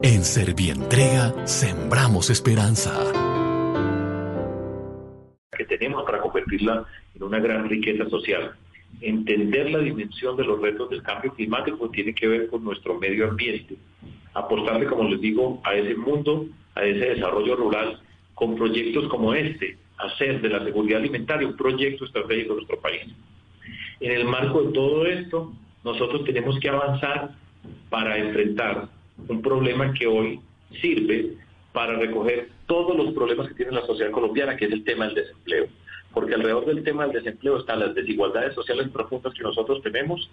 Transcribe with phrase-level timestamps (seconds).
[0.00, 2.92] En Servientrega sembramos esperanza.
[5.50, 6.86] Que tenemos para convertirla
[7.16, 8.54] en una gran riqueza social.
[9.00, 13.28] Entender la dimensión de los retos del cambio climático tiene que ver con nuestro medio
[13.28, 13.74] ambiente.
[14.34, 16.46] Apostarle, como les digo, a ese mundo,
[16.76, 18.00] a ese desarrollo rural,
[18.34, 23.02] con proyectos como este, hacer de la seguridad alimentaria un proyecto estratégico de nuestro país.
[23.98, 25.52] En el marco de todo esto,
[25.82, 27.34] nosotros tenemos que avanzar
[27.90, 28.96] para enfrentar
[29.28, 30.40] un problema que hoy
[30.80, 31.34] sirve
[31.72, 35.14] para recoger todos los problemas que tiene la sociedad colombiana, que es el tema del
[35.16, 35.66] desempleo.
[36.12, 40.30] Porque alrededor del tema del desempleo están las desigualdades sociales profundas que nosotros tenemos,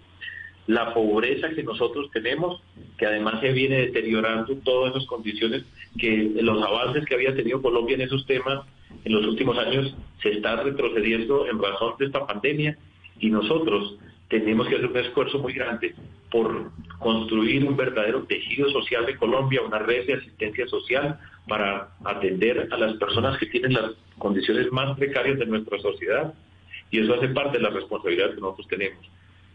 [0.66, 2.60] la pobreza que nosotros tenemos,
[2.98, 5.64] que además se viene deteriorando todas esas condiciones,
[5.98, 8.66] que los avances que había tenido Colombia en esos temas
[9.04, 12.76] en los últimos años se está retrocediendo en razón de esta pandemia
[13.20, 13.96] y nosotros
[14.28, 15.94] tenemos que hacer un esfuerzo muy grande
[16.30, 21.18] por construir un verdadero tejido social de Colombia, una red de asistencia social
[21.48, 26.34] para atender a las personas que tienen las condiciones más precarias de nuestra sociedad.
[26.90, 29.10] Y eso hace parte de la responsabilidad que nosotros tenemos.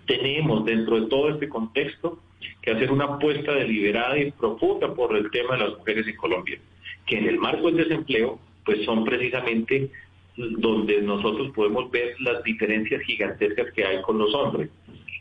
[0.05, 2.19] Tenemos dentro de todo este contexto
[2.61, 6.59] que hacer una apuesta deliberada y profunda por el tema de las mujeres en Colombia,
[7.05, 9.91] que en el marco del desempleo, pues son precisamente
[10.37, 14.69] donde nosotros podemos ver las diferencias gigantescas que hay con los hombres.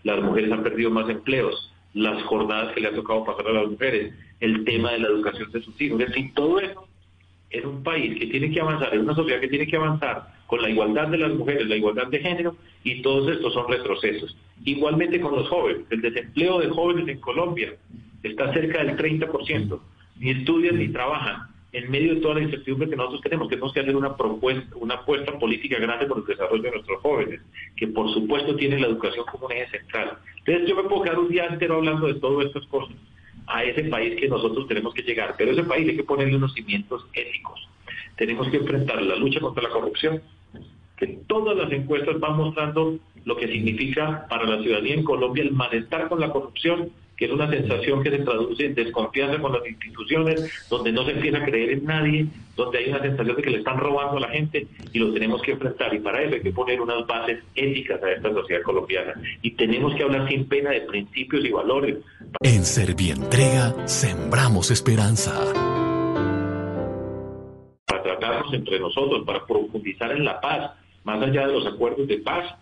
[0.04, 3.68] Las mujeres han perdido más empleos, las jornadas que le ha tocado pasar a las
[3.68, 6.86] mujeres, el tema de la educación de sus hijos, decir, todo eso
[7.50, 10.62] es un país que tiene que avanzar, es una sociedad que tiene que avanzar con
[10.62, 14.36] la igualdad de las mujeres, la igualdad de género, y todos estos son retrocesos.
[14.64, 17.74] Igualmente con los jóvenes, el desempleo de jóvenes en Colombia
[18.22, 19.80] está cerca del 30%,
[20.18, 23.80] ni estudian ni trabajan en medio de toda la incertidumbre que nosotros tenemos, tenemos que
[23.80, 27.40] hacer una propuesta, una apuesta política grande por el desarrollo de nuestros jóvenes,
[27.76, 30.18] que por supuesto tienen la educación como un eje central.
[30.38, 32.96] Entonces yo me puedo quedar un día entero hablando de todas estas cosas,
[33.46, 36.54] a ese país que nosotros tenemos que llegar, pero ese país hay que ponerle unos
[36.54, 37.68] cimientos éticos.
[38.16, 40.22] Tenemos que enfrentar la lucha contra la corrupción,
[40.96, 45.52] que todas las encuestas van mostrando lo que significa para la ciudadanía en Colombia el
[45.52, 49.66] malestar con la corrupción que es una sensación que se traduce en desconfianza con las
[49.66, 52.26] instituciones, donde no se empieza a creer en nadie,
[52.56, 55.42] donde hay una sensación de que le están robando a la gente y lo tenemos
[55.42, 55.92] que enfrentar.
[55.92, 59.12] Y para eso hay que poner unas bases éticas a esta sociedad colombiana.
[59.42, 61.98] Y tenemos que hablar sin pena de principios y valores.
[62.40, 65.34] En Servientrega sembramos esperanza.
[67.84, 70.70] Para tratarnos entre nosotros, para profundizar en la paz,
[71.04, 72.54] más allá de los acuerdos de paz,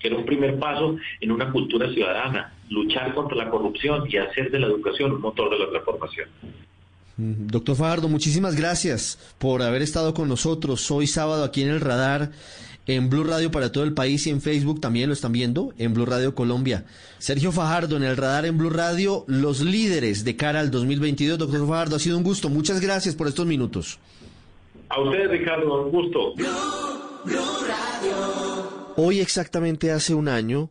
[0.00, 4.50] que era un primer paso en una cultura ciudadana, luchar contra la corrupción y hacer
[4.50, 6.28] de la educación un motor de la transformación.
[7.16, 12.30] Doctor Fajardo, muchísimas gracias por haber estado con nosotros hoy sábado aquí en el radar,
[12.86, 15.92] en Blue Radio para todo el país y en Facebook también lo están viendo, en
[15.92, 16.86] Blue Radio Colombia.
[17.18, 21.38] Sergio Fajardo en el radar en Blue Radio, los líderes de cara al 2022.
[21.38, 22.48] Doctor Fajardo, ha sido un gusto.
[22.48, 23.98] Muchas gracias por estos minutos.
[24.88, 26.34] A ustedes, Ricardo, un gusto.
[29.02, 30.68] Hoy exactamente hace un año,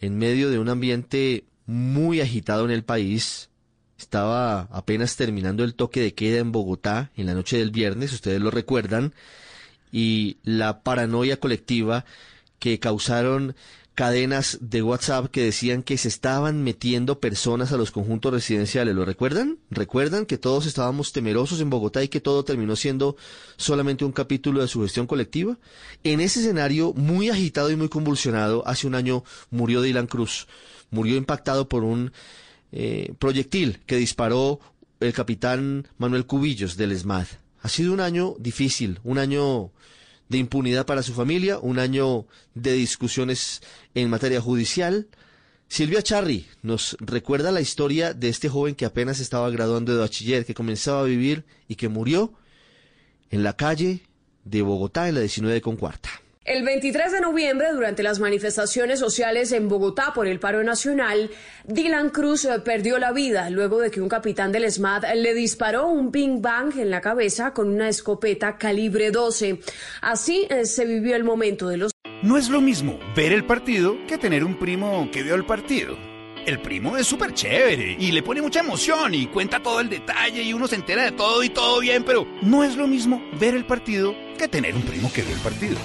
[0.00, 3.50] en medio de un ambiente muy agitado en el país,
[3.98, 8.40] estaba apenas terminando el toque de queda en Bogotá en la noche del viernes, ustedes
[8.40, 9.12] lo recuerdan,
[9.92, 12.06] y la paranoia colectiva
[12.58, 13.54] que causaron
[13.94, 18.94] cadenas de WhatsApp que decían que se estaban metiendo personas a los conjuntos residenciales.
[18.94, 19.58] ¿Lo recuerdan?
[19.70, 23.16] ¿Recuerdan que todos estábamos temerosos en Bogotá y que todo terminó siendo
[23.56, 25.58] solamente un capítulo de su gestión colectiva?
[26.04, 30.46] En ese escenario muy agitado y muy convulsionado, hace un año murió Dylan Cruz.
[30.90, 32.12] Murió impactado por un
[32.72, 34.60] eh, proyectil que disparó
[35.00, 37.26] el capitán Manuel Cubillos del ESMAD.
[37.62, 39.72] Ha sido un año difícil, un año
[40.30, 42.24] de impunidad para su familia, un año
[42.54, 43.60] de discusiones
[43.94, 45.08] en materia judicial.
[45.68, 50.46] Silvia Charri nos recuerda la historia de este joven que apenas estaba graduando de bachiller,
[50.46, 52.32] que comenzaba a vivir y que murió
[53.30, 54.02] en la calle
[54.44, 56.08] de Bogotá en la 19 con cuarta.
[56.50, 61.30] El 23 de noviembre, durante las manifestaciones sociales en Bogotá por el paro nacional,
[61.64, 65.86] Dylan Cruz eh, perdió la vida luego de que un capitán del SMAT le disparó
[65.86, 69.60] un ping bang en la cabeza con una escopeta calibre 12.
[70.02, 71.92] Así eh, se vivió el momento de los...
[72.24, 76.09] No es lo mismo ver el partido que tener un primo que vio el partido.
[76.46, 80.42] El primo es súper chévere y le pone mucha emoción y cuenta todo el detalle
[80.42, 83.54] y uno se entera de todo y todo bien, pero no es lo mismo ver
[83.54, 85.76] el partido que tener un primo que vio el partido.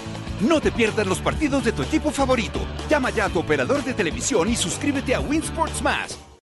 [0.41, 2.59] No te pierdas los partidos de tu equipo favorito.
[2.89, 6.24] Llama ya a tu operador de televisión y suscríbete a Winsports Más.